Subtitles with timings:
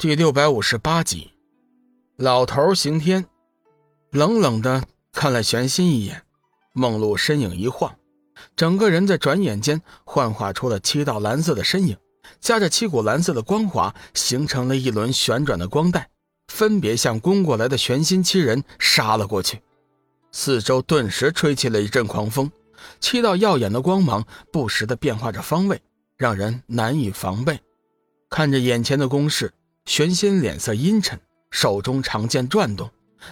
[0.00, 1.32] 第六百五十八集，
[2.14, 3.26] 老头刑天，
[4.12, 6.22] 冷冷的看了玄心一眼，
[6.72, 7.96] 梦露身影一晃，
[8.54, 11.96] 整个人在转眼间幻化出了七道蓝色的身影，
[12.38, 16.08] 夹着七股蓝色的光华，形成了一轮旋转的光带，
[16.46, 19.60] 分别向攻过来的玄心七人杀了过去。
[20.30, 22.52] 四周顿时吹起了一阵狂风，
[23.00, 25.82] 七道耀眼的光芒不时的变化着方位，
[26.16, 27.58] 让人难以防备。
[28.30, 29.52] 看着眼前的攻势。
[29.88, 31.18] 玄心脸色阴沉，
[31.50, 32.90] 手中长剑转动，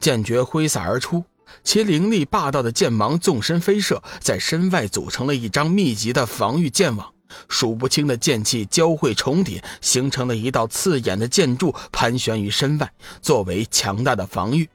[0.00, 1.22] 剑诀挥洒而出，
[1.62, 7.12] 其凌厉霸道的剑芒纵身飞射，在身外组成了一张密集的防御剑网。
[7.50, 14.66] 数不清的剑气交汇重叠，形成了一道刺眼的剑柱，盘旋于身外，作为强大的防御。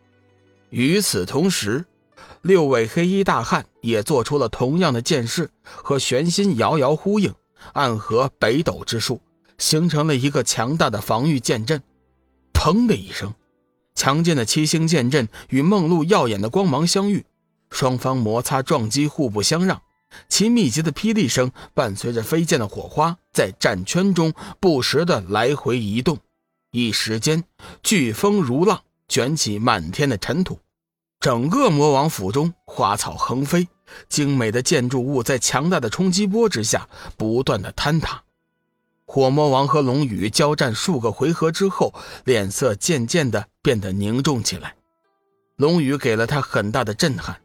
[0.70, 1.84] 与此同时，
[2.44, 7.34] 六位黑衣大汉也做出了同样的剑势，和玄心遥遥呼应，
[7.74, 9.20] 暗合北斗之术。
[9.64, 11.82] 形成了一个强大的防御剑阵，
[12.52, 13.34] 砰的一声，
[13.96, 17.26] 强劲的七星剑阵与梦露耀眼的光芒相遇，
[17.70, 19.82] 双方摩擦撞击，互不相让。
[20.28, 26.18] 其密集的霹雳声伴随着飞溅的火花，在战圈中不时的来回移动。
[26.72, 27.46] 一时间，
[27.82, 30.60] 飓风如浪，卷起满天的尘土，
[31.22, 33.70] 整个魔王府中花草横飞，
[34.10, 38.22] 精美的建筑物在强大的冲击波之下不断的坍塌。
[39.14, 41.94] 火魔王和龙宇交战数个回合之后，
[42.26, 44.76] 脸色渐渐的变得凝重起来。
[45.56, 47.40] 龙宇给了他很大的震撼。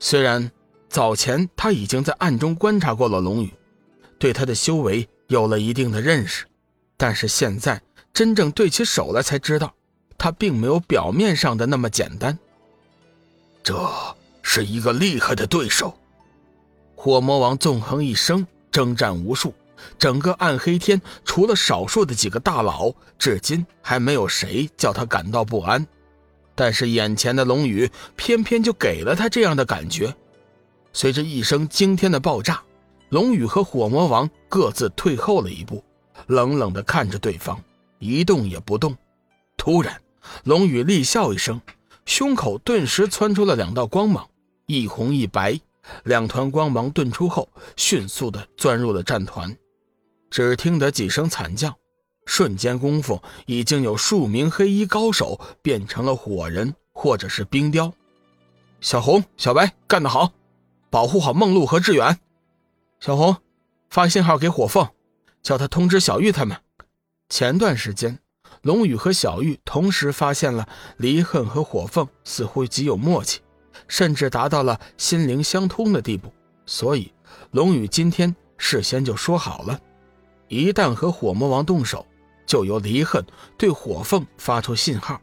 [0.00, 0.50] 虽然
[0.88, 3.54] 早前他已经在暗中观察过了龙宇，
[4.18, 6.44] 对他的修为有了一定的认识，
[6.96, 7.80] 但是现在
[8.12, 9.72] 真正对起手来，才知道
[10.18, 12.36] 他并没有表面上的那么简单。
[13.62, 13.88] 这
[14.42, 15.96] 是一个厉害的对手。
[16.96, 19.54] 火魔王纵横一生，征战无数。
[19.98, 25.86] 整个暗黑天，除了少数的几个大佬，至今还没有谁叫他感到不安。
[26.54, 30.14] 但是眼前的龙宇，偏偏就给了他这样的感觉。
[30.92, 32.62] 随着一声惊天的爆炸，
[33.10, 35.84] 龙宇和火魔王各自退后了一步，
[36.26, 37.62] 冷冷地看着对方，
[38.00, 38.96] 一动也不动。
[39.56, 40.00] 突然，
[40.44, 41.60] 龙宇厉笑一声，
[42.06, 44.28] 胸口顿时窜出了两道光芒，
[44.66, 45.60] 一红一白，
[46.04, 49.56] 两团光芒遁出后，迅速地钻入了战团。
[50.30, 51.76] 只听得几声惨叫，
[52.26, 57.92] 瞬间功夫，已经有数名黑衣高手变成了火人或者是冰雕。
[58.80, 60.32] 小红、小白干得好，
[60.90, 62.18] 保护好梦露和志远。
[63.00, 63.36] 小红，
[63.90, 64.88] 发信号给火凤，
[65.42, 66.56] 叫他通知小玉他们。
[67.28, 68.18] 前段时间，
[68.62, 73.40] 龙宇和小玉同时发现了离恨和火凤似乎极有默契，
[73.86, 76.32] 甚至达到了心灵相通的地步，
[76.66, 77.12] 所以
[77.50, 79.80] 龙宇今天事先就说好了。
[80.48, 82.06] 一旦和火魔王动手，
[82.46, 83.24] 就由离恨
[83.56, 85.20] 对火凤发出信号。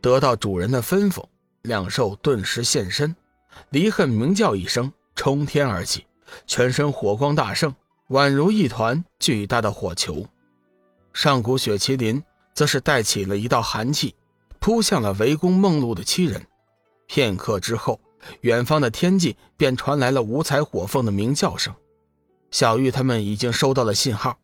[0.00, 1.24] 得到主人的吩咐，
[1.62, 3.14] 两兽顿时现身。
[3.70, 6.06] 离恨鸣叫一声，冲天而起，
[6.46, 7.74] 全身火光大盛，
[8.08, 10.26] 宛如一团巨大的火球。
[11.12, 12.22] 上古雪麒麟
[12.54, 14.14] 则是带起了一道寒气，
[14.58, 16.46] 扑向了围攻梦露的七人。
[17.06, 18.00] 片刻之后，
[18.40, 21.74] 远方的天际便传来了五彩火凤的鸣叫声。
[22.52, 24.38] 小玉他们已经收到了信号，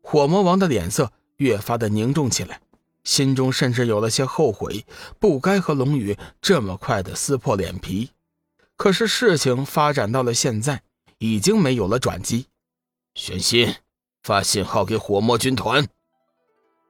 [0.00, 2.60] 火魔王的脸色越发的凝重起来，
[3.02, 4.86] 心中甚至有了些后悔，
[5.18, 8.10] 不该和龙宇这么快的撕破脸皮。
[8.76, 10.82] 可是事情发展到了现在，
[11.18, 12.46] 已经没有了转机。
[13.14, 13.74] 玄心，
[14.22, 15.86] 发信号给火魔军团。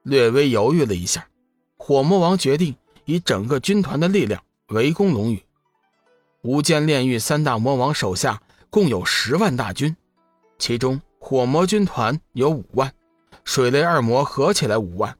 [0.03, 1.27] 略微犹豫了一下，
[1.75, 5.43] 火魔王决定以整个军团的力量围攻龙宇。
[6.43, 9.95] 无间炼狱三大魔王手下共有十万大军。
[10.57, 12.91] 其中火魔军团有五万，
[13.43, 15.17] 水雷二魔合起来五万。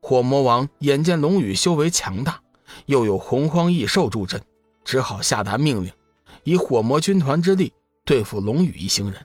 [0.00, 2.40] 火魔王眼见龙宇修为强大，
[2.86, 4.42] 又有洪荒异兽助阵，
[4.84, 5.92] 只好下达命令，
[6.42, 7.72] 以火魔军团之力
[8.04, 9.24] 对付龙宇一行人。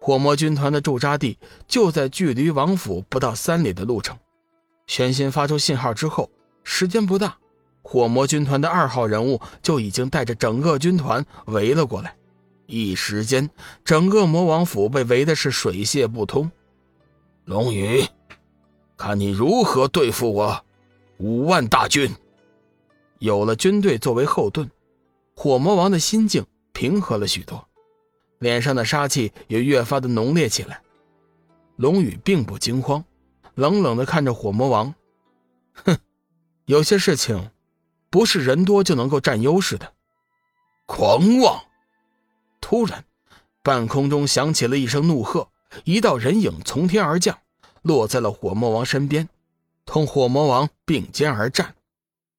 [0.00, 1.36] 火魔军团的驻扎地
[1.66, 4.16] 就在距离王府不到三里的路程。
[4.86, 6.30] 玄心发出信号之后，
[6.62, 7.36] 时间不大，
[7.82, 12.14] 火魔军团的二号人物就已经带着整个军团围了过来。
[12.66, 13.48] 一时间，
[13.84, 16.50] 整个魔王府被围的是水泄不通。
[17.44, 18.04] 龙宇，
[18.96, 20.64] 看你如何对付我
[21.18, 22.14] 五万大军。
[23.18, 24.70] 有了军队作为后盾，
[25.34, 27.66] 火魔王的心境平和了许多，
[28.40, 30.82] 脸上的杀气也越发的浓烈起来。
[31.76, 33.04] 龙宇并不惊慌，
[33.54, 34.94] 冷冷的看着火魔王，
[35.84, 35.96] 哼，
[36.64, 37.50] 有些事情
[38.10, 39.92] 不是人多就能够占优势的。
[40.86, 41.62] 狂妄！
[42.68, 43.04] 突然，
[43.62, 45.50] 半空中响起了一声怒喝，
[45.84, 47.38] 一道人影从天而降，
[47.82, 49.28] 落在了火魔王身边，
[49.84, 51.76] 同火魔王并肩而战。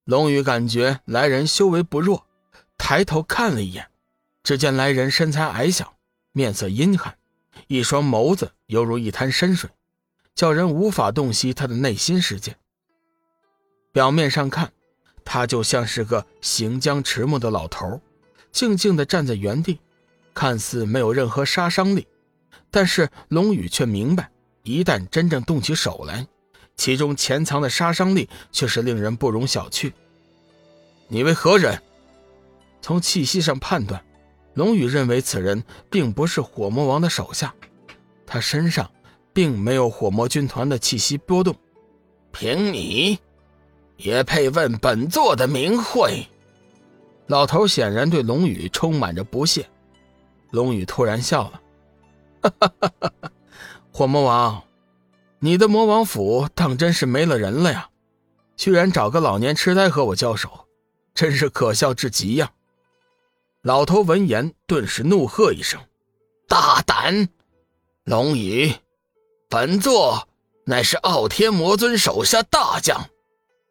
[0.03, 2.27] 龙宇感觉来人修为不弱，
[2.77, 3.88] 抬头看了一眼，
[4.44, 5.94] 只见来人身材矮小，
[6.33, 7.18] 面色阴寒，
[7.68, 9.69] 一双眸子犹如一滩深水，
[10.35, 12.57] 叫人无法洞悉他的内心世界。
[13.94, 14.73] 表面上看，
[15.23, 18.01] 他就像是个行将迟暮的老头，
[18.51, 19.80] 静静地站在原地，
[20.38, 22.06] 看似没有任何杀伤力。
[22.69, 24.30] 但是龙宇却明白，
[24.62, 26.28] 一旦真正动起手来，
[26.75, 29.92] 其中潜藏的杀伤力却是令人不容小觑。
[31.07, 31.81] 你为何人？
[32.84, 34.00] 从气息上判断，
[34.54, 37.51] 龙宇认为此人并不是火魔王的手下，
[38.28, 38.88] 他身上
[39.33, 41.56] 并没有火魔军团的气息波动。
[42.31, 43.18] 凭你？
[43.95, 46.28] 也配问本座的名讳？
[47.25, 49.68] 老头显然对龙宇充满着不屑。
[50.51, 51.61] 龙宇突然笑了
[52.41, 52.91] ：“哈哈哈
[53.21, 53.31] 哈！
[53.91, 54.63] 火魔王，
[55.39, 57.89] 你的魔王府当真是没了人了呀？
[58.55, 60.67] 居然找个老年痴呆和我交手，
[61.13, 62.51] 真是可笑至极呀！”
[63.63, 65.79] 老头闻言，顿时怒喝一声
[66.47, 67.29] ：“大胆！
[68.05, 68.73] 龙宇，
[69.49, 70.27] 本座
[70.65, 73.09] 乃是傲天魔尊手下大将。”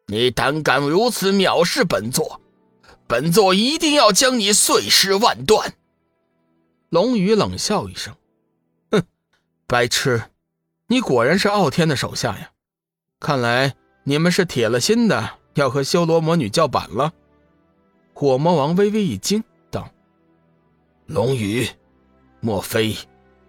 [0.09, 2.39] 你胆敢如此藐视本座，
[3.07, 5.73] 本座一定要将你碎尸万段！
[6.89, 8.15] 龙宇冷笑一声
[8.91, 9.03] ：“哼，
[9.67, 10.23] 白痴，
[10.87, 12.51] 你果然是傲天的手下呀！
[13.19, 17.13] 看来你们是铁了心的要和修罗魔女叫板了。”
[18.13, 19.89] 火魔王微微一惊，道
[21.05, 21.67] ：“龙宇，
[22.39, 22.95] 莫非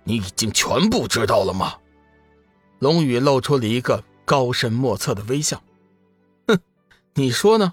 [0.05, 1.79] 你已经全部知道了吗？”
[2.81, 5.63] 龙宇露出了一个高深莫测的微笑。
[6.47, 6.59] 哼
[7.15, 7.73] 你说呢，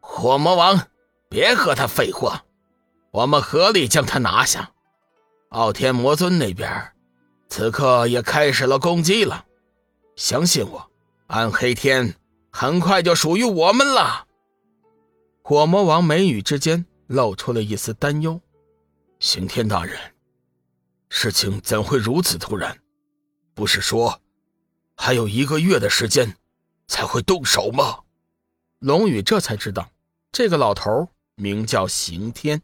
[0.00, 0.88] 火魔王？
[1.28, 2.44] 别和他废话，
[3.16, 4.72] 我们合力将他拿下。
[5.48, 6.92] 傲天魔尊那边，
[7.48, 9.46] 此刻也开始了攻击了。
[10.16, 10.90] 相信我，
[11.28, 12.14] 暗黑天
[12.50, 14.26] 很快就属于我们了。
[15.40, 18.38] 火魔王眉宇之间露出了一丝担忧。
[19.18, 19.98] 刑天大人，
[21.08, 22.78] 事情怎会如此突然？
[23.54, 24.20] 不是说
[24.94, 26.36] 还有一个月的时间？
[26.86, 28.00] 才会动手吗？
[28.78, 29.88] 龙宇这才知道，
[30.30, 32.60] 这个老头名叫刑天。